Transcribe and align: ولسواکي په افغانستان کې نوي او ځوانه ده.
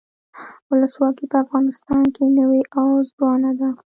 ولسواکي 0.69 1.25
په 1.31 1.37
افغانستان 1.43 2.03
کې 2.15 2.23
نوي 2.39 2.61
او 2.77 2.87
ځوانه 3.11 3.51
ده. 3.59 3.69